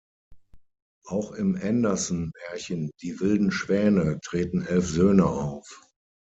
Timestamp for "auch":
1.05-1.31